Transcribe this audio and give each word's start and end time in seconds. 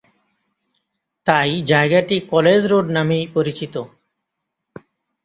তাই 1.27 1.51
জায়গাটি 1.63 2.15
college 2.31 2.61
road 2.65 2.85
নামেই 2.89 3.25
পরিচিত। 3.35 3.75